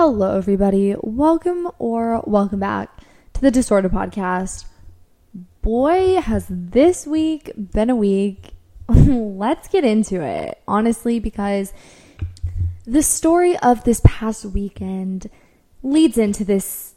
Hello, 0.00 0.36
everybody. 0.36 0.94
Welcome 1.02 1.68
or 1.80 2.22
welcome 2.24 2.60
back 2.60 3.00
to 3.32 3.40
the 3.40 3.50
Disorder 3.50 3.88
Podcast. 3.88 4.66
Boy, 5.60 6.20
has 6.20 6.46
this 6.48 7.04
week 7.04 7.50
been 7.56 7.90
a 7.90 7.96
week. 7.96 8.52
Let's 8.88 9.66
get 9.66 9.82
into 9.82 10.22
it, 10.22 10.62
honestly, 10.68 11.18
because 11.18 11.72
the 12.86 13.02
story 13.02 13.58
of 13.58 13.82
this 13.82 14.00
past 14.04 14.44
weekend 14.44 15.28
leads 15.82 16.16
into 16.16 16.44
this 16.44 16.94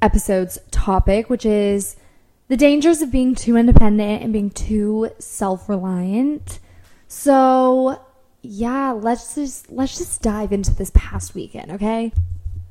episode's 0.00 0.58
topic, 0.70 1.28
which 1.28 1.44
is 1.44 1.96
the 2.48 2.56
dangers 2.56 3.02
of 3.02 3.12
being 3.12 3.34
too 3.34 3.54
independent 3.58 4.22
and 4.22 4.32
being 4.32 4.48
too 4.48 5.10
self 5.18 5.68
reliant. 5.68 6.58
So, 7.06 8.00
yeah, 8.44 8.92
let's 8.92 9.34
just 9.34 9.70
let's 9.70 9.96
just 9.96 10.20
dive 10.22 10.52
into 10.52 10.74
this 10.74 10.90
past 10.94 11.34
weekend, 11.34 11.72
okay? 11.72 12.12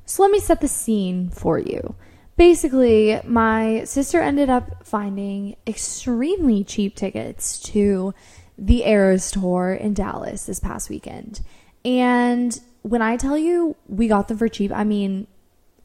So 0.05 0.21
let 0.21 0.31
me 0.31 0.39
set 0.39 0.61
the 0.61 0.67
scene 0.67 1.29
for 1.29 1.57
you. 1.57 1.95
Basically, 2.37 3.19
my 3.23 3.83
sister 3.83 4.21
ended 4.21 4.49
up 4.49 4.85
finding 4.85 5.55
extremely 5.65 6.63
cheap 6.63 6.95
tickets 6.95 7.59
to 7.59 8.13
the 8.57 8.85
Eras 8.85 9.31
tour 9.31 9.73
in 9.73 9.93
Dallas 9.93 10.45
this 10.45 10.59
past 10.59 10.89
weekend. 10.89 11.41
And 11.83 12.59
when 12.83 13.01
I 13.01 13.17
tell 13.17 13.37
you 13.37 13.75
we 13.87 14.07
got 14.07 14.27
them 14.27 14.37
for 14.37 14.47
cheap, 14.47 14.71
I 14.71 14.83
mean 14.83 15.27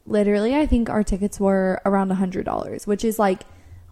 literally 0.05 0.55
I 0.55 0.65
think 0.65 0.89
our 0.89 1.03
tickets 1.03 1.39
were 1.39 1.81
around 1.85 2.11
a 2.11 2.15
$100, 2.15 2.85
which 2.85 3.03
is 3.03 3.17
like 3.17 3.43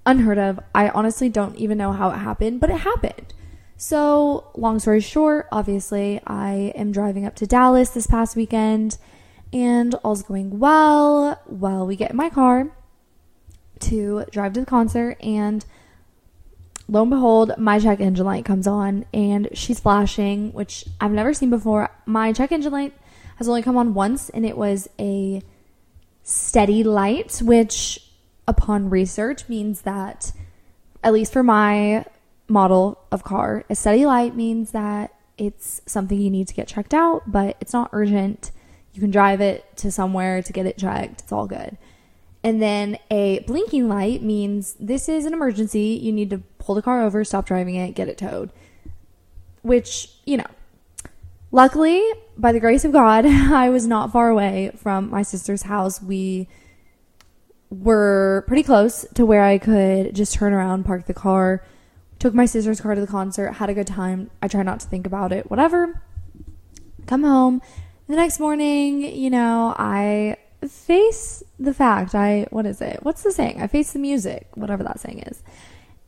unheard 0.06 0.38
of. 0.38 0.60
I 0.76 0.90
honestly 0.90 1.30
don't 1.30 1.56
even 1.56 1.78
know 1.78 1.92
how 1.92 2.12
it 2.12 2.18
happened, 2.18 2.60
but 2.60 2.70
it 2.70 2.82
happened. 2.82 3.34
So, 3.80 4.50
long 4.56 4.80
story 4.80 5.02
short, 5.02 5.48
obviously, 5.52 6.20
I 6.26 6.74
am 6.76 6.92
driving 6.92 7.26
up 7.28 7.36
to 7.36 7.46
Dallas 7.46 7.92
this 7.92 8.08
past 8.08 8.36
weekend 8.36 8.98
and 9.54 9.94
all's 10.04 10.24
going 10.24 10.58
well. 10.58 11.40
Well, 11.46 11.86
we 11.86 11.96
get 11.96 12.10
in 12.10 12.18
my 12.18 12.32
car 12.32 12.72
to 13.82 14.26
drive 14.32 14.54
to 14.54 14.62
the 14.62 14.66
concert, 14.66 15.18
and 15.22 15.64
lo 16.88 17.04
and 17.04 17.12
behold, 17.12 17.52
my 17.60 17.78
check 17.78 18.00
engine 18.00 18.26
light 18.26 18.46
comes 18.46 18.66
on 18.66 19.06
and 19.14 19.48
she's 19.54 19.80
flashing, 19.80 20.54
which 20.54 20.86
I've 21.00 21.12
never 21.12 21.36
seen 21.36 21.52
before. 21.52 21.92
My 22.08 22.34
check 22.34 22.52
engine 22.52 22.72
light 22.72 22.94
has 23.36 23.48
only 23.48 23.62
come 23.62 23.78
on 23.78 23.94
once, 23.94 24.30
and 24.30 24.44
it 24.44 24.58
was 24.58 24.90
a 25.00 25.44
steady 26.24 26.84
light, 26.84 27.40
which 27.44 28.00
upon 28.48 28.90
research 28.90 29.48
means 29.48 29.82
that, 29.82 30.32
at 31.04 31.14
least 31.14 31.32
for 31.32 31.44
my 31.44 32.06
model 32.48 33.00
of 33.12 33.24
car. 33.24 33.66
A 33.70 33.76
steady 33.76 34.06
light 34.06 34.36
means 34.36 34.72
that 34.72 35.14
it's 35.38 35.82
something 35.86 36.20
you 36.20 36.30
need 36.30 36.48
to 36.48 36.54
get 36.54 36.68
checked 36.68 36.94
out, 36.94 37.24
but 37.28 37.58
it's 37.60 37.74
not 37.74 37.90
urgent. 37.94 38.52
You 38.94 39.02
can 39.02 39.12
drive 39.12 39.42
it 39.42 39.66
to 39.78 39.92
somewhere 39.92 40.42
to 40.42 40.54
get 40.54 40.66
it 40.66 40.78
checked. 40.78 41.22
It's 41.22 41.32
all 41.32 41.48
good. 41.48 41.78
And 42.44 42.62
then 42.62 42.98
a 43.12 43.40
blinking 43.40 43.88
light 43.88 44.24
means 44.24 44.76
this 44.80 45.10
is 45.10 45.26
an 45.26 45.34
emergency. 45.34 46.00
You 46.02 46.12
need 46.12 46.30
to 46.30 46.40
pull 46.60 46.76
the 46.76 46.82
car 46.82 47.04
over, 47.04 47.24
stop 47.24 47.46
driving 47.46 47.76
it, 47.76 47.94
get 47.94 48.08
it 48.08 48.18
towed. 48.18 48.52
Which, 49.62 50.10
you 50.26 50.38
know, 50.38 50.48
luckily, 51.52 52.02
by 52.38 52.52
the 52.52 52.60
grace 52.60 52.86
of 52.86 52.92
God, 52.92 53.26
I 53.28 53.70
was 53.70 53.86
not 53.86 54.12
far 54.12 54.30
away 54.30 54.72
from 54.76 55.10
my 55.10 55.24
sister's 55.24 55.64
house. 55.64 56.02
We 56.02 56.48
were 57.70 58.46
pretty 58.48 58.64
close 58.64 59.06
to 59.16 59.26
where 59.26 59.44
I 59.44 59.58
could 59.58 60.16
just 60.16 60.34
turn 60.34 60.54
around, 60.54 60.86
park 60.86 61.06
the 61.06 61.14
car, 61.14 61.64
Took 62.20 62.34
my 62.34 62.46
sister's 62.46 62.82
car 62.82 62.96
to 62.96 63.02
the 63.02 63.08
concert, 63.08 63.54
had 63.54 63.70
a 63.70 63.74
good 63.74 63.88
time. 63.88 64.32
I 64.42 64.48
try 64.48 64.64
not 64.64 64.80
to 64.82 64.88
think 64.88 65.06
about 65.06 65.32
it, 65.32 65.50
whatever. 65.50 66.02
Come 67.06 67.24
home. 67.24 67.62
The 68.08 68.16
next 68.16 68.40
morning, 68.40 69.02
you 69.04 69.30
know, 69.30 69.76
I 69.78 70.38
face 70.68 71.44
the 71.60 71.74
fact. 71.74 72.16
I, 72.16 72.48
what 72.50 72.66
is 72.66 72.82
it? 72.82 73.00
What's 73.04 73.24
the 73.24 73.32
saying? 73.32 73.62
I 73.62 73.68
face 73.68 73.94
the 73.94 74.00
music, 74.00 74.48
whatever 74.56 74.84
that 74.84 75.00
saying 75.00 75.20
is. 75.20 75.44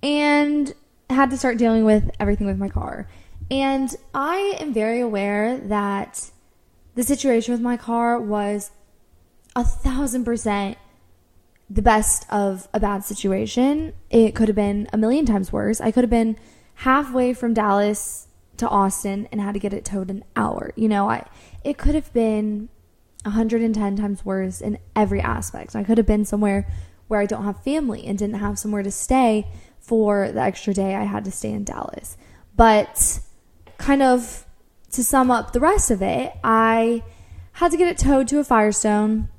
And 0.01 0.73
had 1.09 1.29
to 1.31 1.37
start 1.37 1.57
dealing 1.57 1.85
with 1.85 2.09
everything 2.19 2.47
with 2.47 2.57
my 2.57 2.69
car. 2.69 3.07
And 3.51 3.95
I 4.13 4.57
am 4.59 4.73
very 4.73 4.99
aware 4.99 5.57
that 5.57 6.31
the 6.95 7.03
situation 7.03 7.51
with 7.51 7.61
my 7.61 7.77
car 7.77 8.19
was 8.19 8.71
a 9.55 9.63
thousand 9.63 10.25
percent 10.25 10.77
the 11.69 11.81
best 11.81 12.25
of 12.31 12.67
a 12.73 12.79
bad 12.79 13.03
situation. 13.03 13.93
It 14.09 14.33
could 14.33 14.47
have 14.47 14.55
been 14.55 14.87
a 14.91 14.97
million 14.97 15.25
times 15.25 15.51
worse. 15.51 15.79
I 15.79 15.91
could 15.91 16.03
have 16.03 16.09
been 16.09 16.37
halfway 16.75 17.33
from 17.33 17.53
Dallas 17.53 18.27
to 18.57 18.67
Austin 18.67 19.27
and 19.31 19.39
had 19.39 19.53
to 19.53 19.59
get 19.59 19.73
it 19.73 19.85
towed 19.85 20.09
an 20.09 20.23
hour. 20.35 20.73
You 20.75 20.89
know, 20.89 21.09
I 21.09 21.27
it 21.63 21.77
could 21.77 21.95
have 21.95 22.11
been 22.13 22.69
110 23.23 23.95
times 23.95 24.25
worse 24.25 24.61
in 24.61 24.79
every 24.95 25.21
aspect. 25.21 25.75
I 25.75 25.83
could 25.83 25.97
have 25.97 26.07
been 26.07 26.25
somewhere 26.25 26.71
where 27.07 27.19
I 27.19 27.25
don't 27.25 27.43
have 27.43 27.63
family 27.63 28.05
and 28.05 28.17
didn't 28.17 28.39
have 28.39 28.57
somewhere 28.57 28.83
to 28.83 28.91
stay 28.91 29.47
for 29.79 30.31
the 30.31 30.41
extra 30.41 30.73
day 30.73 30.95
I 30.95 31.03
had 31.03 31.25
to 31.25 31.31
stay 31.31 31.51
in 31.51 31.63
Dallas. 31.63 32.17
But 32.55 33.19
kind 33.77 34.01
of 34.01 34.45
to 34.91 35.03
sum 35.03 35.31
up 35.31 35.53
the 35.53 35.59
rest 35.59 35.91
of 35.91 36.01
it, 36.01 36.33
I 36.43 37.03
had 37.53 37.71
to 37.71 37.77
get 37.77 37.87
it 37.87 37.97
towed 37.97 38.27
to 38.29 38.39
a 38.39 38.43
Firestone 38.43 39.29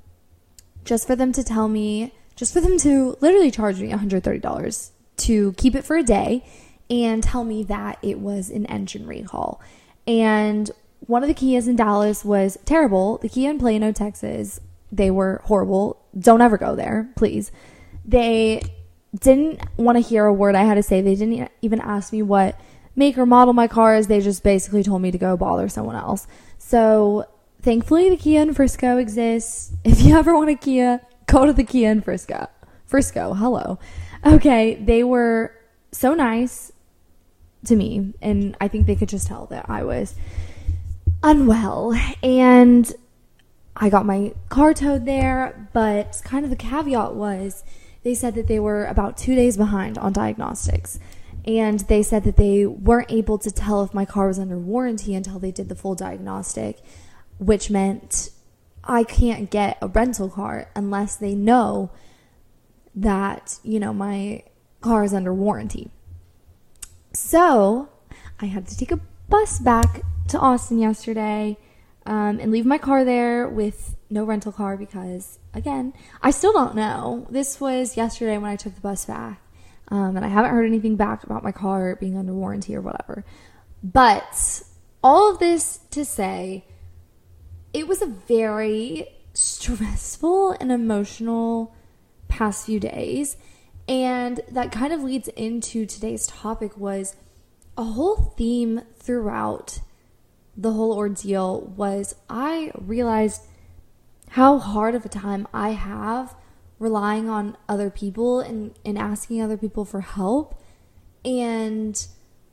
just 0.85 1.07
for 1.07 1.17
them 1.17 1.33
to 1.33 1.45
tell 1.45 1.69
me 1.69 2.13
just 2.41 2.55
for 2.55 2.63
them 2.63 2.79
to 2.79 3.19
literally 3.21 3.51
charge 3.51 3.79
me 3.79 3.91
$130 3.91 4.91
to 5.19 5.53
keep 5.53 5.75
it 5.75 5.85
for 5.85 5.97
a 5.99 6.03
day 6.03 6.43
and 6.89 7.23
tell 7.23 7.45
me 7.45 7.63
that 7.65 7.99
it 8.01 8.19
was 8.19 8.49
an 8.49 8.65
engine 8.65 9.07
recall. 9.07 9.61
And 10.07 10.71
one 11.01 11.23
of 11.23 11.29
the 11.29 11.35
Kias 11.35 11.69
in 11.69 11.77
Dallas 11.77 12.25
was 12.25 12.57
terrible. 12.65 13.19
The 13.19 13.29
Kia 13.29 13.51
in 13.51 13.59
Plano, 13.59 13.93
Texas, 13.93 14.59
they 14.91 15.11
were 15.11 15.43
horrible. 15.45 16.03
Don't 16.19 16.41
ever 16.41 16.57
go 16.57 16.75
there, 16.75 17.13
please. 17.15 17.53
They 18.07 18.63
didn't 19.19 19.61
want 19.77 19.97
to 19.97 20.01
hear 20.03 20.25
a 20.25 20.33
word 20.33 20.55
I 20.55 20.65
had 20.65 20.77
to 20.77 20.83
say. 20.83 21.03
They 21.03 21.17
didn't 21.17 21.51
even 21.61 21.79
ask 21.83 22.11
me 22.11 22.23
what 22.23 22.59
make 22.97 23.19
or 23.19 23.27
model 23.27 23.53
my 23.53 23.69
car 23.69 23.97
is. 23.97 24.07
They 24.07 24.21
just 24.21 24.43
basically 24.43 24.83
told 24.83 25.03
me 25.03 25.11
to 25.11 25.19
go 25.19 25.37
bother 25.37 25.69
someone 25.69 25.97
else. 25.97 26.27
So 26.57 27.27
thankfully, 27.61 28.09
the 28.09 28.17
Kia 28.17 28.41
in 28.41 28.55
Frisco 28.55 28.97
exists. 28.97 29.73
If 29.85 30.01
you 30.01 30.17
ever 30.17 30.35
want 30.35 30.49
a 30.49 30.55
Kia, 30.55 31.03
go 31.31 31.47
to 31.47 31.53
the 31.53 31.65
Kia 31.65 31.91
in 31.91 32.01
Frisco. 32.01 32.49
Frisco, 32.87 33.35
hello. 33.35 33.79
Okay, 34.27 34.75
they 34.75 35.05
were 35.05 35.55
so 35.93 36.15
nice 36.15 36.73
to 37.67 37.77
me, 37.77 38.15
and 38.21 38.57
I 38.61 38.69
think 38.69 38.87
they 38.87 38.97
could 38.97 39.09
just 39.09 39.27
tell 39.27 39.47
that 39.47 39.67
I 39.69 39.85
was 39.85 40.15
unwell. 41.23 41.95
And 42.23 42.93
I 43.77 43.89
got 43.91 44.07
my 44.07 44.35
car 44.49 44.75
towed 44.75 45.07
there, 45.07 45.69
but 45.73 46.21
kind 46.25 46.45
of 46.45 46.51
the 46.51 46.57
caveat 46.57 47.15
was 47.15 47.65
they 48.03 48.15
said 48.15 48.35
that 48.35 48.47
they 48.47 48.59
were 48.59 48.85
about 48.87 49.17
two 49.17 49.35
days 49.35 49.57
behind 49.57 49.99
on 49.99 50.13
diagnostics. 50.13 50.99
And 51.47 51.81
they 51.81 52.03
said 52.03 52.25
that 52.25 52.37
they 52.37 52.67
weren't 52.67 53.11
able 53.11 53.39
to 53.39 53.51
tell 53.51 53.83
if 53.83 53.95
my 53.95 54.05
car 54.05 54.29
was 54.29 54.39
under 54.39 54.59
warranty 54.59 55.15
until 55.15 55.39
they 55.39 55.51
did 55.51 55.69
the 55.69 55.75
full 55.75 55.95
diagnostic, 55.95 56.81
which 57.39 57.71
meant 57.71 58.31
I 58.85 59.05
can't 59.05 59.51
get 59.51 59.79
a 59.83 59.89
rental 59.89 60.29
car 60.29 60.71
unless 60.75 61.17
they 61.17 61.35
know 61.35 61.91
that, 62.95 63.59
you 63.63 63.79
know, 63.79 63.93
my 63.93 64.43
car 64.81 65.05
is 65.05 65.15
under 65.15 65.35
warranty. 65.35 65.91
So 67.13 67.89
I 68.41 68.47
had 68.47 68.67
to 68.69 68.77
take 68.77 68.91
a 68.91 69.01
bus 69.29 69.59
back 69.59 70.03
to 70.29 70.39
Austin 70.39 70.79
yesterday 70.79 71.59
um, 72.07 72.41
and 72.41 72.51
leave 72.51 72.67
my 72.67 72.79
car 72.79 73.05
there 73.05 73.49
with 73.49 73.97
no 74.09 74.25
rental 74.25 74.53
car 74.53 74.77
because, 74.77 75.39
again, 75.55 75.93
I 76.23 76.31
still 76.31 76.53
don't 76.53 76.75
know. 76.75 77.27
This 77.31 77.61
was 77.61 77.97
yesterday 77.97 78.39
when 78.39 78.51
I 78.51 78.57
took 78.57 78.75
the 78.75 78.81
bus 78.81 79.05
back. 79.05 79.41
Um, 79.89 80.17
and 80.17 80.25
I 80.25 80.29
haven't 80.29 80.53
heard 80.53 80.67
anything 80.67 80.97
back 80.97 81.25
about 81.25 81.43
my 81.43 81.53
car 81.53 81.97
being 81.97 82.17
under 82.17 82.33
warranty 82.33 82.77
or 82.77 82.81
whatever. 82.81 83.25
But 83.83 84.63
all 85.03 85.33
of 85.33 85.39
this 85.41 85.81
to 85.91 86.05
say, 86.05 86.65
it 87.73 87.87
was 87.87 88.03
a 88.03 88.07
very 88.07 89.09
stressful 89.33 90.53
and 90.61 90.73
emotional 90.73 91.75
past 92.29 92.67
few 92.67 92.81
days. 92.81 93.37
And 93.89 94.41
that 94.51 94.73
kind 94.73 94.93
of 94.93 95.03
leads 95.03 95.29
into 95.29 95.87
today's 95.87 96.27
topic 96.27 96.77
was 96.77 97.17
a 97.77 97.85
whole 97.85 98.35
theme 98.37 98.83
throughout 98.97 99.81
the 100.57 100.73
whole 100.73 100.93
ordeal 100.93 101.61
was 101.77 102.15
I 102.29 102.71
realized 102.79 103.43
how 104.31 104.59
hard 104.59 104.95
of 104.95 105.05
a 105.05 105.09
time 105.09 105.49
I 105.53 105.71
have 105.71 106.37
relying 106.79 107.29
on 107.29 107.57
other 107.69 107.91
people 107.91 108.41
and, 108.41 108.79
and 108.85 108.99
asking 108.99 109.41
other 109.41 109.57
people 109.57 109.85
for 109.85 110.01
help. 110.01 110.61
And 111.25 112.07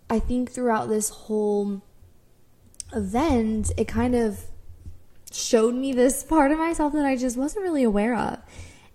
I 0.10 0.20
think 0.20 0.52
throughout 0.52 0.90
this 0.90 1.10
whole 1.10 1.82
event, 2.94 3.72
it 3.78 3.88
kind 3.88 4.16
of 4.16 4.46
showed 5.32 5.76
me 5.76 5.94
this 5.94 6.24
part 6.24 6.52
of 6.52 6.58
myself 6.58 6.94
that 6.94 7.06
I 7.06 7.16
just 7.16 7.38
wasn't 7.38 7.64
really 7.64 7.84
aware 7.84 8.16
of. 8.16 8.40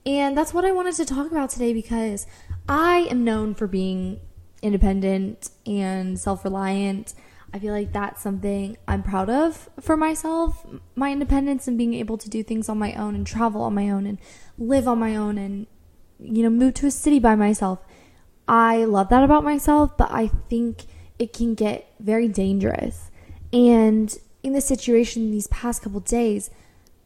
And 0.04 0.36
that's 0.36 0.52
what 0.52 0.64
I 0.64 0.72
wanted 0.72 0.94
to 0.96 1.04
talk 1.04 1.30
about 1.30 1.50
today 1.50 1.72
because 1.72 2.26
I 2.68 3.06
am 3.10 3.24
known 3.24 3.54
for 3.54 3.66
being 3.66 4.20
independent 4.60 5.50
and 5.66 6.18
self 6.18 6.44
reliant. 6.44 7.14
I 7.54 7.58
feel 7.58 7.74
like 7.74 7.92
that's 7.92 8.22
something 8.22 8.78
I'm 8.88 9.02
proud 9.02 9.28
of 9.28 9.68
for 9.78 9.96
myself, 9.96 10.64
my 10.94 11.12
independence 11.12 11.68
and 11.68 11.76
being 11.76 11.92
able 11.94 12.16
to 12.16 12.30
do 12.30 12.42
things 12.42 12.68
on 12.68 12.78
my 12.78 12.94
own 12.94 13.14
and 13.14 13.26
travel 13.26 13.62
on 13.62 13.74
my 13.74 13.90
own 13.90 14.06
and 14.06 14.18
live 14.56 14.88
on 14.88 14.98
my 14.98 15.14
own 15.14 15.36
and, 15.36 15.66
you 16.18 16.42
know, 16.42 16.50
move 16.50 16.74
to 16.74 16.86
a 16.86 16.90
city 16.90 17.18
by 17.18 17.34
myself. 17.34 17.80
I 18.48 18.84
love 18.84 19.10
that 19.10 19.22
about 19.22 19.44
myself, 19.44 19.96
but 19.98 20.10
I 20.10 20.28
think 20.48 20.84
it 21.18 21.32
can 21.32 21.54
get 21.54 21.92
very 22.00 22.26
dangerous. 22.26 23.10
And 23.52 24.16
in 24.42 24.52
this 24.52 24.66
situation 24.66 25.30
these 25.30 25.46
past 25.48 25.82
couple 25.82 26.00
days, 26.00 26.50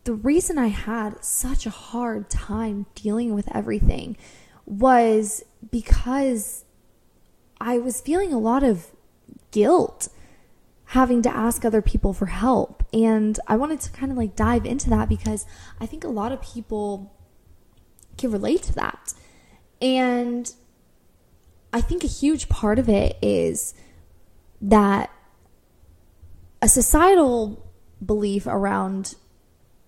the 0.05 0.15
reason 0.15 0.59
I 0.59 0.69
had 0.69 1.23
such 1.25 1.67
a 1.67 1.71
hard 1.71 2.31
time 2.31 2.87
dealing 2.95 3.35
with 3.35 3.55
everything 3.55 4.17
was 4.65 5.45
because 5.71 6.65
I 7.61 7.79
was 7.79 8.01
feeling 8.01 8.33
a 8.33 8.39
lot 8.39 8.63
of 8.63 8.89
guilt 9.51 10.09
having 10.91 11.23
to 11.23 11.35
ask 11.35 11.65
other 11.65 11.83
people 11.83 12.13
for 12.13 12.27
help. 12.27 12.85
And 12.93 13.39
I 13.49 13.57
wanted 13.57 13.81
to 13.81 13.91
kind 13.91 14.13
of 14.13 14.19
like 14.19 14.37
dive 14.37 14.65
into 14.65 14.89
that 14.91 15.09
because 15.09 15.45
I 15.81 15.87
think 15.87 16.05
a 16.05 16.09
lot 16.09 16.31
of 16.33 16.41
people 16.41 17.13
can 18.17 18.31
relate 18.31 18.63
to 18.65 18.75
that. 18.75 19.13
And 19.83 20.53
I 21.73 21.81
think 21.81 22.05
a 22.05 22.09
huge 22.09 22.49
part 22.49 22.79
of 22.79 22.89
it 22.89 23.19
is 23.21 23.75
that 24.61 25.11
a 26.67 26.69
societal 26.69 27.65
belief 28.05 28.45
around 28.45 29.15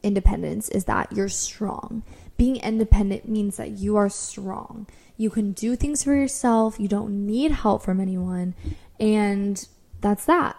independence 0.05 0.69
is 0.69 0.85
that 0.85 1.11
you're 1.11 1.29
strong. 1.29 2.05
Being 2.37 2.55
independent 2.55 3.29
means 3.29 3.57
that 3.57 3.71
you 3.71 3.97
are 3.97 4.09
strong. 4.09 4.87
You 5.17 5.29
can 5.29 5.51
do 5.51 5.75
things 5.75 6.05
for 6.05 6.15
yourself, 6.15 6.79
you 6.79 6.87
don't 6.87 7.27
need 7.27 7.51
help 7.51 7.83
from 7.83 7.99
anyone, 7.99 8.55
and 9.01 9.67
that's 10.01 10.25
that. 10.27 10.55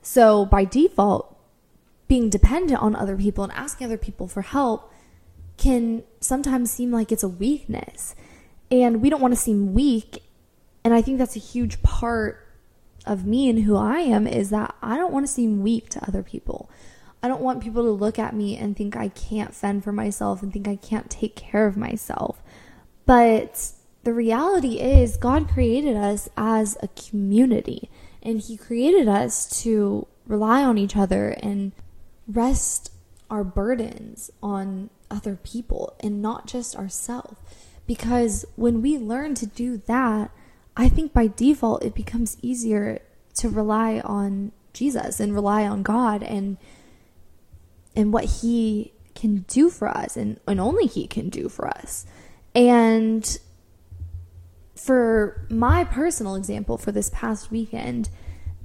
So, 0.00 0.46
by 0.46 0.64
default, 0.64 1.36
being 2.08 2.30
dependent 2.30 2.80
on 2.80 2.96
other 2.96 3.18
people 3.18 3.44
and 3.44 3.52
asking 3.52 3.84
other 3.84 3.98
people 3.98 4.28
for 4.28 4.40
help 4.40 4.90
can 5.58 6.04
sometimes 6.20 6.70
seem 6.70 6.90
like 6.90 7.12
it's 7.12 7.22
a 7.22 7.28
weakness. 7.28 8.14
And 8.70 9.02
we 9.02 9.10
don't 9.10 9.20
want 9.20 9.34
to 9.34 9.40
seem 9.40 9.74
weak. 9.74 10.22
And 10.84 10.94
I 10.94 11.02
think 11.02 11.18
that's 11.18 11.36
a 11.36 11.40
huge 11.54 11.82
part 11.82 12.49
of 13.06 13.24
me 13.24 13.48
and 13.48 13.64
who 13.64 13.76
I 13.76 14.00
am 14.00 14.26
is 14.26 14.50
that 14.50 14.74
I 14.82 14.96
don't 14.96 15.12
want 15.12 15.26
to 15.26 15.32
seem 15.32 15.62
weak 15.62 15.88
to 15.90 16.06
other 16.06 16.22
people. 16.22 16.70
I 17.22 17.28
don't 17.28 17.42
want 17.42 17.62
people 17.62 17.82
to 17.82 17.90
look 17.90 18.18
at 18.18 18.34
me 18.34 18.56
and 18.56 18.76
think 18.76 18.96
I 18.96 19.08
can't 19.08 19.54
fend 19.54 19.84
for 19.84 19.92
myself 19.92 20.42
and 20.42 20.52
think 20.52 20.66
I 20.66 20.76
can't 20.76 21.10
take 21.10 21.36
care 21.36 21.66
of 21.66 21.76
myself. 21.76 22.42
But 23.04 23.72
the 24.04 24.14
reality 24.14 24.80
is, 24.80 25.16
God 25.16 25.48
created 25.48 25.96
us 25.96 26.28
as 26.36 26.78
a 26.82 26.88
community 26.88 27.90
and 28.22 28.40
He 28.40 28.56
created 28.56 29.08
us 29.08 29.62
to 29.62 30.06
rely 30.26 30.62
on 30.62 30.78
each 30.78 30.96
other 30.96 31.30
and 31.42 31.72
rest 32.26 32.92
our 33.28 33.44
burdens 33.44 34.30
on 34.42 34.90
other 35.10 35.36
people 35.36 35.96
and 36.00 36.22
not 36.22 36.46
just 36.46 36.76
ourselves. 36.76 37.36
Because 37.86 38.44
when 38.56 38.80
we 38.80 38.96
learn 38.98 39.34
to 39.34 39.46
do 39.46 39.76
that, 39.86 40.30
I 40.80 40.88
think 40.88 41.12
by 41.12 41.26
default 41.26 41.84
it 41.84 41.94
becomes 41.94 42.38
easier 42.40 43.02
to 43.34 43.50
rely 43.50 44.00
on 44.00 44.52
Jesus 44.72 45.20
and 45.20 45.34
rely 45.34 45.66
on 45.66 45.82
God 45.82 46.22
and 46.22 46.56
and 47.94 48.14
what 48.14 48.24
he 48.24 48.94
can 49.14 49.44
do 49.46 49.68
for 49.68 49.88
us 49.88 50.16
and, 50.16 50.40
and 50.48 50.58
only 50.58 50.86
he 50.86 51.06
can 51.06 51.28
do 51.28 51.50
for 51.50 51.68
us. 51.68 52.06
And 52.54 53.38
for 54.74 55.46
my 55.50 55.84
personal 55.84 56.34
example 56.34 56.78
for 56.78 56.92
this 56.92 57.10
past 57.12 57.50
weekend, 57.50 58.08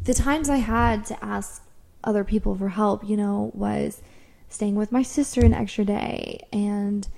the 0.06 0.13
times 0.13 0.50
I 0.50 0.57
had 0.57 1.06
to 1.07 1.21
ask 1.21 1.63
other 2.01 2.23
people 2.23 2.56
for 2.56 2.69
help, 2.69 3.03
you 3.03 3.17
know, 3.17 3.51
was 3.53 4.01
staying 4.47 4.75
with 4.75 4.89
my 4.89 5.01
sister 5.01 5.44
an 5.44 5.53
extra 5.53 5.83
day 5.83 6.47
and 6.53 7.09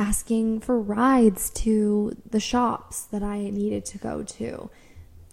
asking 0.00 0.58
for 0.58 0.80
rides 0.80 1.50
to 1.50 2.16
the 2.28 2.40
shops 2.40 3.02
that 3.02 3.22
I 3.22 3.50
needed 3.50 3.84
to 3.84 3.98
go 3.98 4.22
to, 4.22 4.70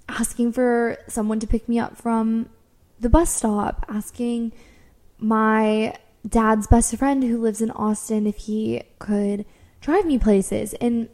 asking 0.10 0.52
for 0.52 0.98
someone 1.08 1.40
to 1.40 1.48
pick 1.48 1.70
me 1.70 1.80
up 1.80 1.96
from 1.96 2.50
the 3.00 3.10
bus 3.10 3.34
stop, 3.34 3.86
asking 3.88 4.52
my 5.18 5.96
dad's 6.28 6.68
best 6.68 6.94
friend 6.98 7.24
who 7.24 7.42
lives 7.42 7.62
in 7.62 7.72
Austin 7.72 8.28
if 8.28 8.36
he 8.36 8.84
could 9.00 9.46
drive 9.80 10.06
me 10.06 10.20
places. 10.20 10.74
And 10.76 11.08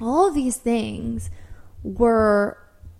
all 0.00 0.28
of 0.28 0.34
these 0.34 0.56
things 0.56 1.30
were 1.82 2.58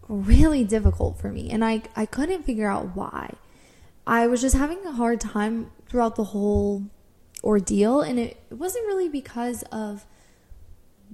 really 0.09 0.65
difficult 0.65 1.21
for 1.21 1.31
me. 1.31 1.51
And 1.51 1.65
I, 1.65 1.83
I 1.95 2.05
couldn't 2.05 2.43
figure 2.43 2.69
out 2.69 2.97
why. 2.97 3.35
I 4.09 4.27
was 4.27 4.41
just 4.41 4.57
having 4.57 4.85
a 4.85 4.93
hard 4.93 5.21
time 5.21 5.71
throughout 5.89 6.17
the 6.17 6.25
whole 6.25 6.87
ordeal. 7.47 8.01
And 8.01 8.19
it, 8.19 8.37
wasn't 8.51 8.87
really 8.87 9.09
because 9.09 9.63
of 9.65 10.05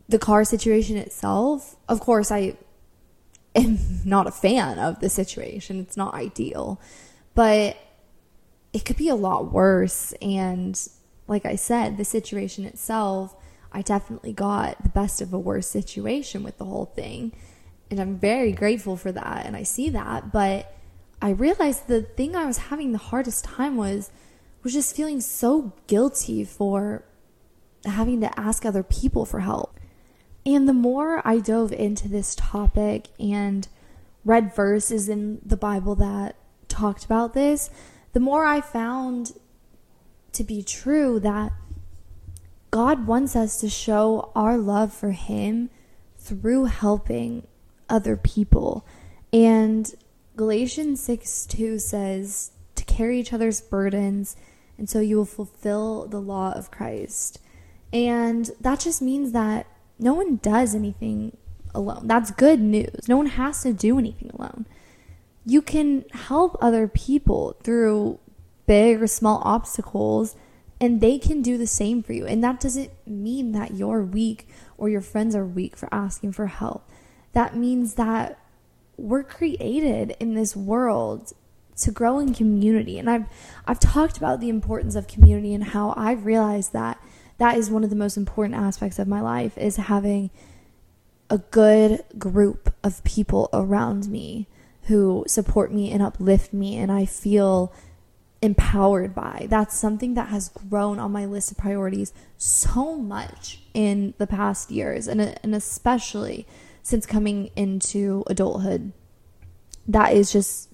the 0.08 0.18
car 0.18 0.44
situation 0.44 0.96
itself. 0.96 1.76
Of 1.88 2.00
course, 2.00 2.32
I 2.32 2.56
am 3.54 3.78
not 4.04 4.26
a 4.26 4.32
fan 4.32 4.78
of 4.78 5.00
the 5.00 5.08
situation, 5.08 5.78
it's 5.80 5.96
not 5.96 6.14
ideal. 6.14 6.80
But 7.34 7.76
it 8.72 8.84
could 8.84 8.96
be 8.96 9.08
a 9.08 9.14
lot 9.14 9.52
worse. 9.52 10.12
And 10.22 10.80
like 11.28 11.44
I 11.44 11.56
said, 11.56 11.96
the 11.96 12.04
situation 12.04 12.64
itself, 12.64 13.36
I 13.70 13.82
definitely 13.82 14.32
got 14.32 14.82
the 14.82 14.88
best 14.88 15.20
of 15.20 15.32
a 15.32 15.38
worse 15.38 15.66
situation 15.66 16.42
with 16.42 16.58
the 16.58 16.64
whole 16.64 16.86
thing. 16.86 17.32
And 17.90 18.00
I'm 18.00 18.18
very 18.18 18.52
grateful 18.52 18.96
for 18.96 19.12
that. 19.12 19.44
And 19.44 19.56
I 19.56 19.62
see 19.62 19.90
that. 19.90 20.32
But 20.32 20.74
I 21.20 21.30
realized 21.30 21.86
the 21.86 22.02
thing 22.02 22.34
I 22.34 22.46
was 22.46 22.58
having 22.58 22.92
the 22.92 22.98
hardest 22.98 23.44
time 23.44 23.76
was 23.76 24.10
was 24.62 24.72
just 24.72 24.94
feeling 24.94 25.20
so 25.20 25.72
guilty 25.86 26.44
for 26.44 27.04
having 27.84 28.20
to 28.20 28.38
ask 28.38 28.64
other 28.64 28.82
people 28.82 29.24
for 29.24 29.40
help. 29.40 29.78
And 30.44 30.68
the 30.68 30.72
more 30.72 31.26
I 31.26 31.38
dove 31.38 31.72
into 31.72 32.08
this 32.08 32.34
topic 32.34 33.08
and 33.18 33.68
read 34.24 34.54
verses 34.54 35.08
in 35.08 35.40
the 35.44 35.56
Bible 35.56 35.94
that 35.96 36.36
talked 36.68 37.04
about 37.04 37.34
this, 37.34 37.70
the 38.12 38.20
more 38.20 38.44
I 38.44 38.60
found 38.60 39.32
to 40.32 40.44
be 40.44 40.62
true 40.62 41.20
that 41.20 41.52
God 42.70 43.06
wants 43.06 43.36
us 43.36 43.60
to 43.60 43.68
show 43.68 44.32
our 44.34 44.56
love 44.56 44.92
for 44.92 45.10
Him 45.10 45.70
through 46.16 46.66
helping 46.66 47.46
other 47.88 48.16
people. 48.16 48.86
And 49.32 49.92
Galatians 50.36 51.02
6 51.02 51.46
2 51.46 51.78
says 51.78 52.52
to 52.74 52.84
carry 52.84 53.20
each 53.20 53.32
other's 53.32 53.60
burdens, 53.60 54.36
and 54.82 54.90
so 54.90 54.98
you 54.98 55.16
will 55.16 55.24
fulfill 55.24 56.08
the 56.08 56.20
law 56.20 56.50
of 56.52 56.72
Christ. 56.72 57.38
And 57.92 58.50
that 58.60 58.80
just 58.80 59.00
means 59.00 59.30
that 59.30 59.68
no 59.96 60.12
one 60.12 60.40
does 60.42 60.74
anything 60.74 61.36
alone. 61.72 62.08
That's 62.08 62.32
good 62.32 62.60
news. 62.60 63.08
No 63.08 63.16
one 63.16 63.26
has 63.26 63.62
to 63.62 63.72
do 63.72 63.96
anything 63.96 64.32
alone 64.34 64.66
you 65.44 65.62
can 65.62 66.04
help 66.12 66.56
other 66.60 66.86
people 66.86 67.56
through 67.62 68.18
big 68.66 69.02
or 69.02 69.06
small 69.06 69.42
obstacles 69.44 70.36
and 70.80 71.00
they 71.00 71.18
can 71.18 71.42
do 71.42 71.56
the 71.58 71.66
same 71.66 72.02
for 72.02 72.12
you. 72.12 72.26
And 72.26 72.42
that 72.42 72.60
doesn't 72.60 72.90
mean 73.06 73.52
that 73.52 73.74
you're 73.74 74.02
weak 74.02 74.48
or 74.76 74.88
your 74.88 75.00
friends 75.00 75.34
are 75.34 75.44
weak 75.44 75.76
for 75.76 75.88
asking 75.92 76.32
for 76.32 76.46
help. 76.46 76.88
That 77.32 77.56
means 77.56 77.94
that 77.94 78.38
we're 78.96 79.22
created 79.22 80.16
in 80.20 80.34
this 80.34 80.56
world 80.56 81.32
to 81.76 81.90
grow 81.90 82.18
in 82.18 82.34
community. 82.34 82.98
And 82.98 83.08
I've 83.08 83.24
I've 83.66 83.80
talked 83.80 84.16
about 84.16 84.40
the 84.40 84.48
importance 84.48 84.94
of 84.94 85.08
community 85.08 85.54
and 85.54 85.64
how 85.64 85.94
I've 85.96 86.26
realized 86.26 86.72
that 86.72 86.98
that 87.38 87.56
is 87.56 87.70
one 87.70 87.84
of 87.84 87.90
the 87.90 87.96
most 87.96 88.16
important 88.16 88.54
aspects 88.54 88.98
of 88.98 89.08
my 89.08 89.20
life 89.20 89.56
is 89.58 89.76
having 89.76 90.30
a 91.30 91.38
good 91.38 92.04
group 92.18 92.74
of 92.84 93.02
people 93.04 93.48
around 93.52 94.08
me 94.08 94.48
who 94.82 95.24
support 95.26 95.72
me 95.72 95.90
and 95.90 96.02
uplift 96.02 96.52
me 96.52 96.76
and 96.76 96.92
I 96.92 97.06
feel 97.06 97.72
empowered 98.42 99.14
by. 99.14 99.46
That's 99.48 99.78
something 99.78 100.14
that 100.14 100.28
has 100.28 100.50
grown 100.50 100.98
on 100.98 101.12
my 101.12 101.24
list 101.24 101.52
of 101.52 101.56
priorities 101.56 102.12
so 102.36 102.96
much 102.96 103.62
in 103.72 104.14
the 104.18 104.26
past 104.26 104.70
years 104.70 105.06
and 105.06 105.20
and 105.20 105.54
especially 105.54 106.46
since 106.82 107.06
coming 107.06 107.50
into 107.54 108.24
adulthood. 108.26 108.92
That 109.86 110.12
is 110.12 110.32
just 110.32 110.68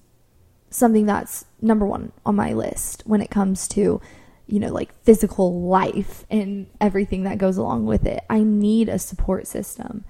something 0.69 1.05
that's 1.05 1.45
number 1.61 1.85
1 1.85 2.11
on 2.25 2.35
my 2.35 2.53
list 2.53 3.03
when 3.05 3.21
it 3.21 3.29
comes 3.29 3.67
to 3.69 4.01
you 4.47 4.59
know 4.59 4.71
like 4.71 4.93
physical 5.03 5.61
life 5.61 6.25
and 6.29 6.67
everything 6.81 7.23
that 7.23 7.37
goes 7.37 7.57
along 7.57 7.85
with 7.85 8.05
it. 8.05 8.23
I 8.29 8.43
need 8.43 8.89
a 8.89 8.99
support 8.99 9.47
system. 9.47 10.03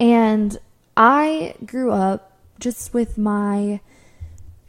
And 0.00 0.58
I 0.96 1.54
grew 1.64 1.92
up 1.92 2.38
just 2.58 2.92
with 2.92 3.18
my 3.18 3.80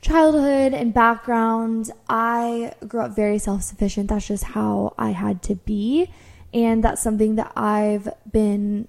childhood 0.02 0.74
and 0.74 0.94
background, 0.94 1.92
I 2.08 2.74
grew 2.88 3.02
up 3.02 3.16
very 3.16 3.38
self 3.38 3.64
sufficient. 3.64 4.10
That's 4.10 4.28
just 4.28 4.44
how 4.44 4.94
I 4.98 5.12
had 5.12 5.42
to 5.44 5.56
be. 5.56 6.12
And 6.54 6.84
that's 6.84 7.02
something 7.02 7.36
that 7.36 7.52
I've 7.56 8.10
been 8.32 8.88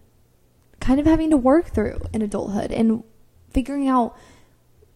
kind 0.81 0.99
of 0.99 1.07
having 1.07 1.31
to 1.31 1.37
work 1.37 1.67
through 1.67 2.01
in 2.13 2.23
adulthood 2.23 2.73
and 2.73 3.05
figuring 3.51 3.87
out 3.89 4.17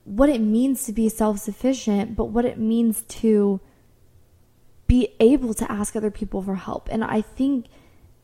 what 0.05 0.29
it 0.29 0.41
means 0.41 0.85
to 0.85 0.93
be 0.93 1.09
self 1.09 1.39
sufficient, 1.39 2.15
but 2.17 2.27
what 2.27 2.45
it 2.45 2.59
means 2.59 3.03
to 3.03 3.61
be 4.87 5.09
able 5.19 5.55
to 5.55 5.71
ask 5.71 5.97
other 5.97 6.11
people 6.11 6.43
for 6.43 6.57
help. 6.57 6.89
And 6.91 7.03
I 7.03 7.23
think 7.23 7.67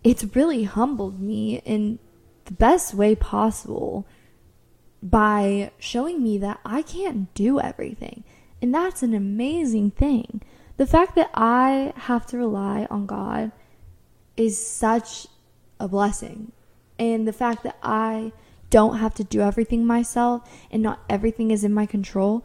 it's 0.05 0.25
really 0.37 0.65
humbled 0.65 1.21
me 1.21 1.63
in 1.65 1.99
the 2.45 2.53
best 2.53 2.95
way 2.95 3.15
possible 3.15 4.07
by 5.03 5.71
showing 5.79 6.23
me 6.23 6.37
that 6.39 6.61
I 6.65 6.83
can't 6.83 7.33
do 7.35 7.59
everything. 7.61 8.25
And 8.61 8.75
that's 8.75 9.03
an 9.03 9.15
amazing 9.15 9.93
thing. 9.93 10.43
The 10.77 10.87
fact 10.87 11.15
that 11.15 11.31
I 11.35 11.93
have 11.97 12.27
to 12.27 12.39
rely 12.39 12.87
on 12.91 13.07
God 13.07 13.53
is 14.37 14.65
such 14.65 15.27
a 15.79 15.89
blessing. 15.89 16.53
And 16.99 17.27
the 17.27 17.33
fact 17.33 17.63
that 17.63 17.79
I 17.83 18.33
don't 18.71 18.99
have 18.99 19.15
to 19.15 19.25
do 19.25 19.41
everything 19.41 19.85
myself 19.85 20.49
and 20.71 20.83
not 20.83 21.01
everything 21.09 21.51
is 21.51 21.65
in 21.65 21.75
my 21.75 21.87
control 21.87 22.45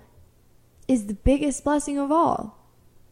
is 0.87 1.07
the 1.07 1.13
biggest 1.13 1.63
blessing 1.63 1.97
of 1.97 2.11
all. 2.11 2.57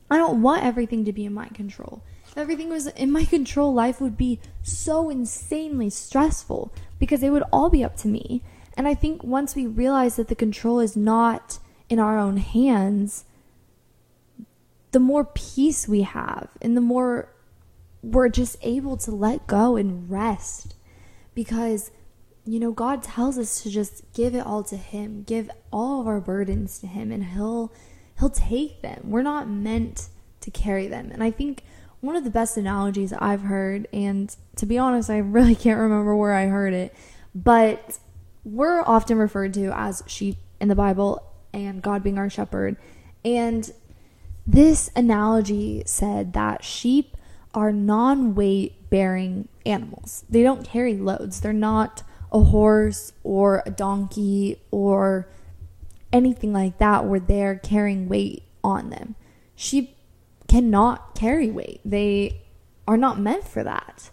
I 0.09 0.17
don't 0.17 0.41
want 0.41 0.63
everything 0.63 1.05
to 1.05 1.13
be 1.13 1.25
in 1.25 1.33
my 1.33 1.47
control. 1.47 2.03
If 2.27 2.37
everything 2.37 2.69
was 2.69 2.87
in 2.87 3.11
my 3.11 3.25
control, 3.25 3.73
life 3.73 4.01
would 4.01 4.17
be 4.17 4.39
so 4.61 5.09
insanely 5.09 5.89
stressful 5.89 6.73
because 6.99 7.23
it 7.23 7.31
would 7.31 7.43
all 7.51 7.69
be 7.69 7.83
up 7.83 7.95
to 7.97 8.07
me. 8.07 8.43
And 8.75 8.87
I 8.87 8.93
think 8.93 9.23
once 9.23 9.55
we 9.55 9.67
realize 9.67 10.15
that 10.15 10.27
the 10.27 10.35
control 10.35 10.79
is 10.79 10.97
not 10.97 11.59
in 11.89 11.99
our 11.99 12.17
own 12.17 12.37
hands, 12.37 13.25
the 14.91 14.99
more 14.99 15.25
peace 15.25 15.87
we 15.87 16.01
have 16.01 16.49
and 16.61 16.77
the 16.77 16.81
more 16.81 17.29
we're 18.01 18.29
just 18.29 18.57
able 18.61 18.97
to 18.97 19.11
let 19.11 19.47
go 19.47 19.75
and 19.75 20.09
rest 20.09 20.75
because 21.33 21.91
you 22.45 22.59
know 22.59 22.71
God 22.71 23.03
tells 23.03 23.37
us 23.37 23.61
to 23.63 23.69
just 23.69 24.03
give 24.13 24.35
it 24.35 24.45
all 24.45 24.63
to 24.63 24.77
him 24.77 25.23
give 25.23 25.49
all 25.71 26.01
of 26.01 26.07
our 26.07 26.19
burdens 26.19 26.79
to 26.79 26.87
him 26.87 27.11
and 27.11 27.25
he'll 27.25 27.71
he'll 28.19 28.29
take 28.29 28.81
them 28.81 29.01
we're 29.05 29.21
not 29.21 29.49
meant 29.49 30.09
to 30.41 30.51
carry 30.51 30.87
them 30.87 31.09
and 31.11 31.23
I 31.23 31.31
think 31.31 31.63
one 32.01 32.15
of 32.15 32.23
the 32.23 32.29
best 32.29 32.57
analogies 32.57 33.13
I've 33.13 33.43
heard 33.43 33.87
and 33.93 34.35
to 34.57 34.65
be 34.65 34.77
honest 34.77 35.09
I 35.09 35.17
really 35.17 35.55
can't 35.63 35.79
remember 35.79 36.15
where 36.15 36.33
I 36.33 36.47
heard 36.47 36.73
it 36.73 36.93
but 37.33 37.99
we're 38.43 38.81
often 38.81 39.17
referred 39.17 39.53
to 39.55 39.71
as 39.73 40.03
sheep 40.05 40.37
in 40.59 40.67
the 40.67 40.75
Bible 40.75 41.23
and 41.53 41.81
God 41.81 42.03
being 42.03 42.17
our 42.17 42.29
shepherd 42.29 42.77
and 43.23 43.71
this 44.45 44.89
analogy 44.95 45.83
said 45.85 46.33
that 46.33 46.63
sheep 46.63 47.15
are 47.53 47.71
non 47.71 48.35
weight 48.35 48.89
bearing 48.89 49.47
animals. 49.65 50.25
They 50.29 50.43
don't 50.43 50.65
carry 50.65 50.95
loads. 50.95 51.39
They're 51.39 51.53
not 51.53 52.03
a 52.33 52.39
horse 52.39 53.13
or 53.23 53.63
a 53.65 53.71
donkey 53.71 54.59
or 54.71 55.27
anything 56.11 56.51
like 56.51 56.77
that 56.79 57.05
where 57.05 57.19
they're 57.19 57.55
carrying 57.55 58.09
weight 58.09 58.43
on 58.63 58.89
them. 58.89 59.15
Sheep 59.55 59.95
cannot 60.47 61.15
carry 61.15 61.51
weight. 61.51 61.79
They 61.85 62.41
are 62.87 62.97
not 62.97 63.19
meant 63.19 63.47
for 63.47 63.63
that. 63.63 64.09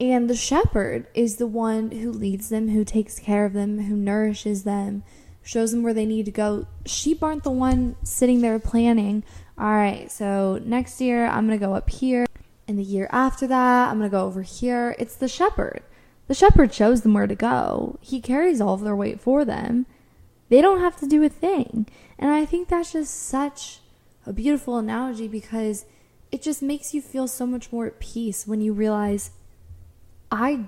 And 0.00 0.28
the 0.28 0.34
shepherd 0.34 1.06
is 1.14 1.36
the 1.36 1.46
one 1.46 1.92
who 1.92 2.10
leads 2.10 2.48
them, 2.48 2.68
who 2.68 2.84
takes 2.84 3.18
care 3.18 3.44
of 3.44 3.52
them, 3.52 3.84
who 3.84 3.96
nourishes 3.96 4.64
them, 4.64 5.04
shows 5.42 5.70
them 5.70 5.82
where 5.82 5.94
they 5.94 6.06
need 6.06 6.24
to 6.24 6.32
go. 6.32 6.66
Sheep 6.84 7.22
aren't 7.22 7.44
the 7.44 7.50
one 7.50 7.96
sitting 8.02 8.40
there 8.40 8.58
planning, 8.58 9.22
all 9.58 9.70
right, 9.70 10.10
so 10.10 10.60
next 10.64 11.00
year 11.00 11.26
I'm 11.26 11.46
going 11.46 11.58
to 11.58 11.64
go 11.64 11.74
up 11.74 11.88
here. 11.88 12.26
And 12.66 12.78
the 12.78 12.82
year 12.82 13.08
after 13.12 13.46
that, 13.46 13.88
I'm 13.88 13.98
going 13.98 14.10
to 14.10 14.16
go 14.16 14.24
over 14.24 14.42
here. 14.42 14.96
It's 14.98 15.14
the 15.14 15.28
shepherd. 15.28 15.82
The 16.28 16.34
shepherd 16.34 16.72
shows 16.72 17.02
them 17.02 17.14
where 17.14 17.26
to 17.26 17.34
go. 17.34 17.98
He 18.00 18.20
carries 18.20 18.60
all 18.60 18.74
of 18.74 18.82
their 18.82 18.96
weight 18.96 19.20
for 19.20 19.44
them. 19.44 19.86
They 20.48 20.60
don't 20.60 20.80
have 20.80 20.96
to 20.96 21.06
do 21.06 21.22
a 21.22 21.28
thing. 21.28 21.86
And 22.18 22.30
I 22.30 22.44
think 22.44 22.68
that's 22.68 22.92
just 22.92 23.14
such 23.14 23.80
a 24.26 24.32
beautiful 24.32 24.76
analogy 24.76 25.28
because 25.28 25.84
it 26.30 26.42
just 26.42 26.62
makes 26.62 26.94
you 26.94 27.02
feel 27.02 27.28
so 27.28 27.46
much 27.46 27.72
more 27.72 27.86
at 27.86 28.00
peace 28.00 28.46
when 28.46 28.60
you 28.60 28.72
realize 28.72 29.30
I 30.30 30.66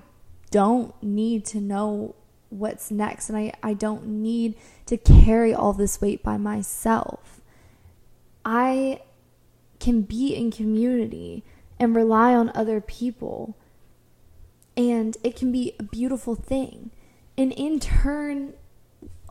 don't 0.51 0.93
need 1.01 1.45
to 1.45 1.59
know 1.59 2.15
what's 2.49 2.91
next 2.91 3.29
and 3.29 3.37
I, 3.37 3.53
I 3.63 3.73
don't 3.73 4.05
need 4.05 4.55
to 4.85 4.97
carry 4.97 5.53
all 5.53 5.73
this 5.73 5.99
weight 5.99 6.21
by 6.21 6.37
myself. 6.37 7.41
I 8.45 9.01
can 9.79 10.01
be 10.03 10.35
in 10.35 10.51
community 10.51 11.43
and 11.79 11.95
rely 11.95 12.33
on 12.33 12.51
other 12.53 12.79
people. 12.79 13.57
And 14.77 15.17
it 15.23 15.35
can 15.35 15.51
be 15.51 15.73
a 15.79 15.83
beautiful 15.83 16.35
thing. 16.35 16.91
And 17.37 17.51
in 17.53 17.79
turn, 17.79 18.53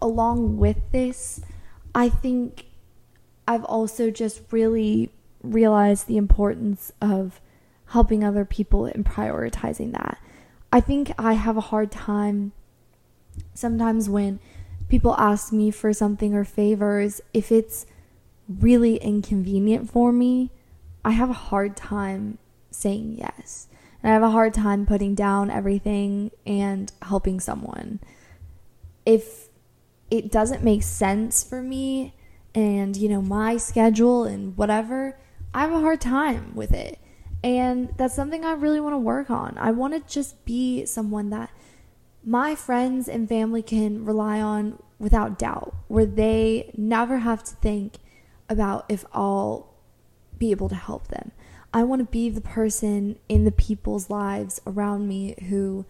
along 0.01 0.59
with 0.59 0.79
this, 0.93 1.41
I 1.95 2.09
think 2.09 2.67
I've 3.47 3.65
also 3.65 4.11
just 4.11 4.41
really 4.51 5.11
realized 5.43 6.07
the 6.07 6.17
importance 6.17 6.93
of 7.01 7.41
helping 7.89 8.25
other 8.25 8.45
people 8.45 8.87
and 8.87 9.05
prioritizing 9.05 9.93
that. 9.93 10.19
I 10.73 10.81
think 10.81 11.13
I 11.19 11.35
have 11.35 11.57
a 11.57 11.63
hard 11.63 11.93
time 11.93 12.53
sometimes 13.55 14.09
when 14.09 14.41
people 14.89 15.15
ask 15.19 15.53
me 15.53 15.71
for 15.71 15.93
something 15.93 16.35
or 16.35 16.45
favors, 16.45 17.21
if 17.33 17.51
it's 17.51 17.87
really 18.49 18.97
inconvenient 18.97 19.91
for 19.91 20.13
me, 20.13 20.51
I 21.05 21.13
have 21.13 21.31
a 21.31 21.35
hard 21.35 21.77
time 21.77 22.39
saying 22.71 23.17
yes. 23.19 23.69
And 24.05 24.11
I 24.11 24.15
have 24.15 24.23
a 24.23 24.31
hard 24.31 24.53
time 24.53 24.85
putting 24.85 25.15
down 25.15 25.51
everything 25.51 26.31
and 26.47 26.93
helping 27.01 27.41
someone. 27.41 28.01
If 29.07 29.49
it 30.11 30.31
doesn't 30.31 30.63
make 30.63 30.83
sense 30.83 31.43
for 31.43 31.63
me 31.63 32.15
and, 32.55 32.95
you 32.99 33.09
know, 33.09 33.23
my 33.23 33.57
schedule 33.57 34.25
and 34.25 34.55
whatever, 34.59 35.19
I 35.55 35.63
have 35.63 35.73
a 35.73 35.81
hard 35.81 36.03
time 36.03 36.55
with 36.55 36.73
it. 36.73 36.99
And 37.43 37.95
that's 37.97 38.15
something 38.15 38.45
I 38.45 38.53
really 38.53 38.79
want 38.79 38.93
to 38.93 38.99
work 38.99 39.31
on. 39.31 39.57
I 39.57 39.71
want 39.71 39.95
to 39.95 40.13
just 40.13 40.45
be 40.45 40.85
someone 40.85 41.31
that 41.31 41.51
my 42.23 42.55
friends 42.55 43.09
and 43.09 43.27
family 43.27 43.63
can 43.63 44.05
rely 44.05 44.39
on 44.39 44.83
without 44.99 45.39
doubt, 45.39 45.75
where 45.89 46.07
they 46.07 46.71
never 46.77 47.19
have 47.19 47.43
to 47.45 47.57
think, 47.57 47.95
about 48.51 48.85
if 48.91 49.07
I'll 49.15 49.75
be 50.39 50.51
able 50.51 50.69
to 50.69 50.75
help 50.75 51.09
them. 51.09 51.33
I 51.75 51.83
want 51.83 51.99
to 51.99 52.05
be 52.05 52.31
the 52.31 52.41
person 52.41 53.19
in 53.29 53.45
the 53.45 53.51
people's 53.51 54.09
lives 54.09 54.61
around 54.65 55.09
me 55.09 55.35
who 55.49 55.85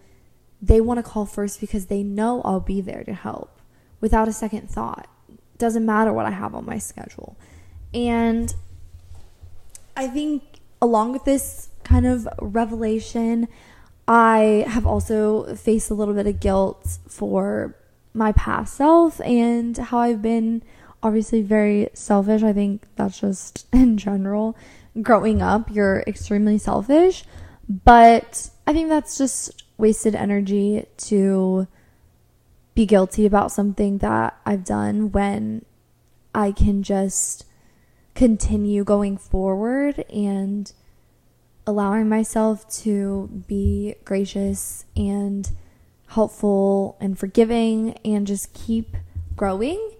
they 0.59 0.81
want 0.81 0.97
to 0.97 1.03
call 1.03 1.27
first 1.27 1.61
because 1.61 1.85
they 1.85 2.01
know 2.01 2.41
I'll 2.41 2.59
be 2.59 2.81
there 2.81 3.03
to 3.03 3.13
help 3.13 3.61
without 4.01 4.27
a 4.27 4.33
second 4.33 4.67
thought. 4.67 5.07
Doesn't 5.59 5.85
matter 5.85 6.11
what 6.11 6.25
I 6.25 6.31
have 6.31 6.55
on 6.55 6.65
my 6.65 6.79
schedule. 6.79 7.37
And 7.93 8.53
I 9.95 10.07
think 10.07 10.41
along 10.81 11.13
with 11.13 11.23
this 11.23 11.69
kind 11.83 12.07
of 12.07 12.27
revelation, 12.41 13.47
I 14.07 14.65
have 14.67 14.87
also 14.87 15.55
faced 15.55 15.91
a 15.91 15.93
little 15.93 16.15
bit 16.15 16.25
of 16.25 16.39
guilt 16.39 16.97
for 17.07 17.75
my 18.11 18.31
past 18.31 18.75
self 18.75 19.21
and 19.21 19.77
how 19.77 19.99
I've 19.99 20.23
been 20.23 20.63
obviously 21.03 21.43
very 21.43 21.89
selfish. 21.93 22.41
I 22.41 22.53
think 22.53 22.87
that's 22.95 23.19
just 23.19 23.67
in 23.73 23.97
general. 23.99 24.57
Growing 25.01 25.41
up, 25.41 25.69
you're 25.71 26.03
extremely 26.07 26.57
selfish, 26.57 27.25
but 27.67 28.49
I 28.65 28.73
think 28.73 28.89
that's 28.89 29.17
just 29.17 29.63
wasted 29.77 30.15
energy 30.15 30.85
to 30.97 31.67
be 32.75 32.85
guilty 32.85 33.25
about 33.25 33.51
something 33.51 33.99
that 33.99 34.37
I've 34.45 34.63
done 34.63 35.11
when 35.11 35.65
I 36.33 36.51
can 36.51 36.83
just 36.83 37.45
continue 38.13 38.83
going 38.83 39.17
forward 39.17 40.05
and 40.09 40.71
allowing 41.67 42.07
myself 42.07 42.69
to 42.69 43.43
be 43.47 43.95
gracious 44.05 44.85
and 44.95 45.49
helpful 46.07 46.97
and 46.99 47.17
forgiving 47.17 47.97
and 48.05 48.27
just 48.27 48.53
keep 48.53 48.95
growing 49.35 49.91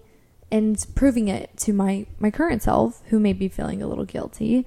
and 0.50 0.86
proving 0.94 1.28
it 1.28 1.56
to 1.56 1.72
my 1.72 2.06
my 2.18 2.30
current 2.30 2.62
self 2.62 3.02
who 3.06 3.18
may 3.18 3.32
be 3.32 3.48
feeling 3.48 3.82
a 3.82 3.86
little 3.86 4.04
guilty 4.04 4.64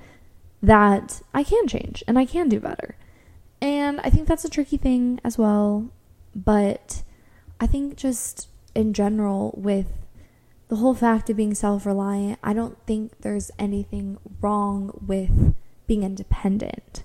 that 0.61 1.21
I 1.33 1.43
can 1.43 1.67
change 1.67 2.03
and 2.07 2.17
I 2.17 2.25
can 2.25 2.49
do 2.49 2.59
better. 2.59 2.95
And 3.61 3.99
I 4.01 4.09
think 4.09 4.27
that's 4.27 4.45
a 4.45 4.49
tricky 4.49 4.77
thing 4.77 5.19
as 5.23 5.37
well, 5.37 5.89
but 6.35 7.03
I 7.59 7.67
think 7.67 7.97
just 7.97 8.47
in 8.73 8.93
general 8.93 9.53
with 9.57 9.87
the 10.69 10.77
whole 10.77 10.93
fact 10.93 11.29
of 11.29 11.37
being 11.37 11.55
self-reliant, 11.55 12.39
I 12.43 12.53
don't 12.53 12.77
think 12.85 13.19
there's 13.21 13.51
anything 13.57 14.17
wrong 14.39 14.97
with 15.05 15.55
being 15.87 16.03
independent. 16.03 17.03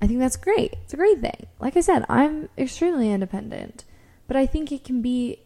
I 0.00 0.06
think 0.06 0.20
that's 0.20 0.36
great. 0.36 0.74
It's 0.84 0.94
a 0.94 0.96
great 0.96 1.20
thing. 1.20 1.46
Like 1.60 1.76
I 1.76 1.80
said, 1.80 2.04
I'm 2.08 2.48
extremely 2.56 3.10
independent, 3.10 3.84
but 4.26 4.36
I 4.36 4.46
think 4.46 4.72
it 4.72 4.84
can 4.84 5.02
be 5.02 5.40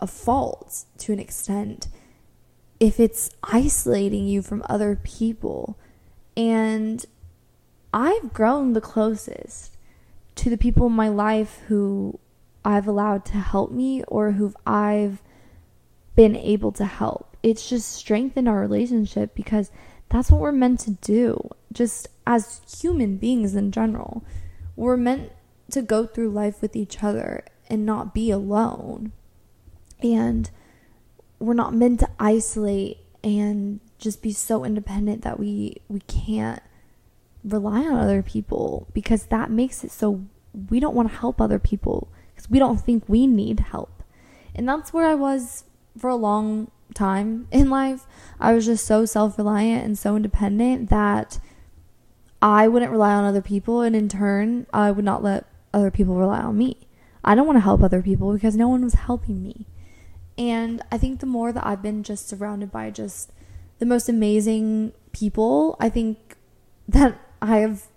a 0.00 0.06
fault 0.06 0.84
to 0.98 1.12
an 1.12 1.18
extent 1.18 1.88
if 2.78 3.00
it's 3.00 3.30
isolating 3.44 4.26
you 4.26 4.42
from 4.42 4.62
other 4.68 4.98
people. 5.02 5.78
And 6.36 7.04
I've 7.92 8.32
grown 8.32 8.72
the 8.72 8.80
closest 8.80 9.76
to 10.36 10.50
the 10.50 10.56
people 10.56 10.86
in 10.86 10.92
my 10.92 11.08
life 11.08 11.60
who 11.68 12.18
I've 12.64 12.86
allowed 12.86 13.24
to 13.26 13.34
help 13.34 13.70
me 13.70 14.02
or 14.04 14.32
who 14.32 14.54
I've 14.66 15.22
been 16.14 16.36
able 16.36 16.72
to 16.72 16.84
help. 16.84 17.36
It's 17.42 17.68
just 17.68 17.90
strengthened 17.90 18.48
our 18.48 18.60
relationship 18.60 19.34
because 19.34 19.70
that's 20.08 20.30
what 20.30 20.40
we're 20.40 20.52
meant 20.52 20.80
to 20.80 20.92
do, 20.92 21.50
just 21.72 22.08
as 22.26 22.60
human 22.80 23.16
beings 23.16 23.54
in 23.54 23.72
general. 23.72 24.24
We're 24.76 24.96
meant 24.96 25.32
to 25.70 25.82
go 25.82 26.06
through 26.06 26.30
life 26.30 26.60
with 26.62 26.76
each 26.76 27.02
other 27.02 27.44
and 27.68 27.84
not 27.84 28.14
be 28.14 28.30
alone. 28.30 29.12
And 30.02 30.50
we're 31.38 31.54
not 31.54 31.74
meant 31.74 32.00
to 32.00 32.10
isolate 32.20 32.98
and 33.24 33.80
just 34.02 34.20
be 34.20 34.32
so 34.32 34.64
independent 34.64 35.22
that 35.22 35.38
we 35.38 35.80
we 35.88 36.00
can't 36.00 36.60
rely 37.44 37.80
on 37.80 37.94
other 37.94 38.22
people 38.22 38.88
because 38.92 39.26
that 39.26 39.50
makes 39.50 39.82
it 39.82 39.90
so 39.90 40.24
we 40.70 40.80
don't 40.80 40.94
want 40.94 41.10
to 41.10 41.16
help 41.16 41.40
other 41.40 41.58
people 41.58 42.08
because 42.34 42.50
we 42.50 42.58
don't 42.58 42.80
think 42.80 43.04
we 43.08 43.26
need 43.26 43.60
help. 43.60 44.02
And 44.54 44.68
that's 44.68 44.92
where 44.92 45.06
I 45.06 45.14
was 45.14 45.64
for 45.96 46.10
a 46.10 46.16
long 46.16 46.70
time 46.94 47.48
in 47.50 47.70
life. 47.70 48.06
I 48.38 48.52
was 48.52 48.66
just 48.66 48.86
so 48.86 49.04
self 49.06 49.38
reliant 49.38 49.84
and 49.84 49.98
so 49.98 50.16
independent 50.16 50.90
that 50.90 51.38
I 52.42 52.66
wouldn't 52.66 52.90
rely 52.90 53.14
on 53.14 53.24
other 53.24 53.40
people, 53.40 53.82
and 53.82 53.94
in 53.94 54.08
turn, 54.08 54.66
I 54.72 54.90
would 54.90 55.04
not 55.04 55.22
let 55.22 55.46
other 55.72 55.92
people 55.92 56.16
rely 56.16 56.40
on 56.40 56.58
me. 56.58 56.88
I 57.24 57.36
don't 57.36 57.46
want 57.46 57.56
to 57.56 57.60
help 57.60 57.82
other 57.82 58.02
people 58.02 58.32
because 58.32 58.56
no 58.56 58.68
one 58.68 58.82
was 58.82 58.94
helping 58.94 59.42
me. 59.42 59.66
And 60.36 60.82
I 60.90 60.98
think 60.98 61.20
the 61.20 61.26
more 61.26 61.52
that 61.52 61.64
I've 61.64 61.82
been 61.82 62.02
just 62.02 62.28
surrounded 62.28 62.72
by 62.72 62.90
just 62.90 63.30
the 63.82 63.86
most 63.86 64.08
amazing 64.08 64.92
people, 65.10 65.76
I 65.80 65.88
think 65.88 66.36
that 66.88 67.18
I 67.42 67.58
have 67.58 67.88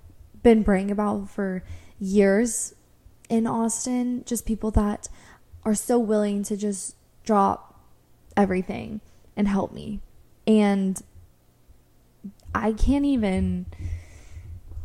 been 0.41 0.63
praying 0.63 0.89
about 0.89 1.29
for 1.29 1.63
years 1.99 2.73
in 3.29 3.45
Austin, 3.45 4.23
just 4.25 4.47
people 4.47 4.71
that 4.71 5.07
are 5.63 5.75
so 5.75 5.99
willing 5.99 6.41
to 6.45 6.57
just 6.57 6.95
drop 7.23 7.79
everything 8.35 8.99
and 9.37 9.47
help 9.47 9.73
me. 9.73 10.01
And 10.47 10.99
I 12.55 12.73
can't 12.73 13.05
even 13.05 13.67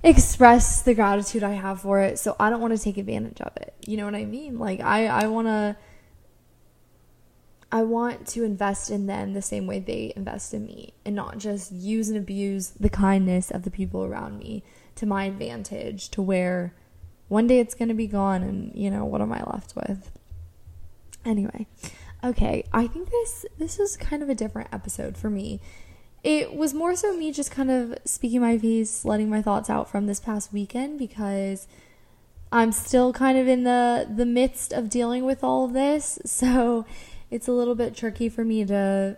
express 0.02 0.83
the 0.83 0.92
gratitude 0.92 1.42
I 1.42 1.52
have 1.52 1.80
for 1.80 2.00
it. 2.00 2.19
So 2.19 2.37
I 2.38 2.50
don't 2.50 2.61
want 2.61 2.76
to 2.76 2.83
take 2.83 2.99
advantage 2.99 3.40
of 3.40 3.57
it. 3.57 3.73
You 3.87 3.97
know 3.97 4.04
what 4.04 4.14
I 4.14 4.26
mean? 4.26 4.59
Like 4.59 4.80
I 4.80 5.07
I 5.07 5.28
want 5.28 5.47
to 5.47 5.76
I 7.72 7.82
want 7.82 8.26
to 8.28 8.42
invest 8.42 8.90
in 8.90 9.06
them 9.06 9.32
the 9.32 9.42
same 9.42 9.66
way 9.66 9.78
they 9.78 10.12
invest 10.16 10.52
in 10.52 10.66
me 10.66 10.94
and 11.04 11.14
not 11.14 11.38
just 11.38 11.70
use 11.72 12.08
and 12.08 12.18
abuse 12.18 12.70
the 12.80 12.88
kindness 12.88 13.50
of 13.50 13.62
the 13.62 13.70
people 13.70 14.04
around 14.04 14.38
me 14.38 14.64
to 14.96 15.06
my 15.06 15.24
advantage 15.24 16.08
to 16.10 16.22
where 16.22 16.74
one 17.28 17.46
day 17.46 17.60
it's 17.60 17.74
going 17.74 17.88
to 17.88 17.94
be 17.94 18.08
gone 18.08 18.42
and 18.42 18.74
you 18.74 18.90
know 18.90 19.04
what 19.04 19.20
am 19.20 19.32
I 19.32 19.42
left 19.44 19.74
with? 19.76 20.10
Anyway, 21.24 21.66
okay, 22.24 22.64
I 22.72 22.86
think 22.86 23.10
this 23.10 23.46
this 23.58 23.78
is 23.78 23.96
kind 23.96 24.22
of 24.22 24.28
a 24.28 24.34
different 24.34 24.68
episode 24.72 25.16
for 25.16 25.30
me 25.30 25.60
it 26.22 26.54
was 26.54 26.74
more 26.74 26.94
so 26.94 27.16
me 27.16 27.32
just 27.32 27.50
kind 27.50 27.70
of 27.70 27.96
speaking 28.04 28.40
my 28.40 28.58
piece, 28.58 29.04
letting 29.04 29.30
my 29.30 29.40
thoughts 29.40 29.70
out 29.70 29.90
from 29.90 30.06
this 30.06 30.20
past 30.20 30.52
weekend 30.52 30.98
because 30.98 31.66
I'm 32.52 32.72
still 32.72 33.12
kind 33.12 33.38
of 33.38 33.48
in 33.48 33.64
the 33.64 34.06
the 34.14 34.26
midst 34.26 34.72
of 34.72 34.90
dealing 34.90 35.24
with 35.24 35.42
all 35.42 35.64
of 35.64 35.72
this. 35.72 36.18
So 36.26 36.84
it's 37.30 37.49
a 37.49 37.52
little 37.52 37.75
bit 37.75 37.94
tricky 37.94 38.28
for 38.28 38.44
me 38.44 38.64
to, 38.66 39.16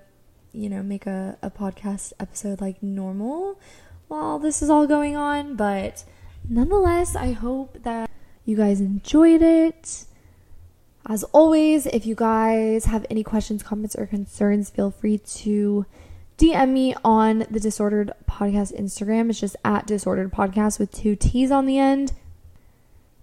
you 0.53 0.69
know, 0.69 0.83
make 0.83 1.07
a, 1.07 1.39
a 1.43 1.51
podcast 1.51 2.13
episode 2.21 2.61
like 2.61 2.83
normal 2.83 3.59
while 4.09 4.39
this 4.39 4.63
is 4.63 4.69
all 4.71 4.87
going 4.87 5.17
on. 5.17 5.57
But 5.57 6.05
nonetheless, 6.49 7.17
I 7.17 7.33
hope 7.33 7.83
that 7.83 8.11
you 8.45 8.57
guys 8.57 8.81
enjoyed 8.81 9.43
it. 9.43 10.05
As 11.07 11.25
always, 11.25 11.87
if 11.87 12.07
you 12.07 12.15
guys 12.15 12.85
have 12.85 13.05
any 13.11 13.25
questions, 13.25 13.63
comments, 13.63 13.97
or 13.97 14.07
concerns, 14.07 14.71
feel 14.71 14.91
free 14.91 15.19
to 15.19 15.87
DM 16.39 16.69
me 16.71 16.95
on 17.05 17.47
the 17.51 17.59
Disordered 17.59 18.13
Podcast 18.29 18.79
Instagram. 18.79 19.31
It's 19.31 19.41
just 19.41 19.57
at 19.65 19.87
Disordered 19.87 20.33
Podcast 20.33 20.79
with 20.79 20.93
two 20.93 21.17
T's 21.17 21.51
on 21.51 21.67
the 21.67 21.79
end. 21.79 22.13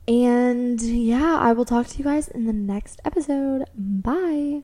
And 0.08 0.82
yeah, 0.82 1.38
I 1.38 1.54
will 1.54 1.66
talk 1.66 1.88
to 1.88 1.98
you 2.00 2.04
guys 2.04 2.28
in 2.28 2.46
the 2.46 2.54
next 2.54 3.00
episode. 3.06 3.66
Bye. 3.76 4.58